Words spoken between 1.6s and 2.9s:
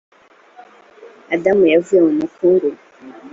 yavuye mu mukungugu